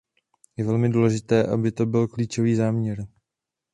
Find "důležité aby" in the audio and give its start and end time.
0.89-1.71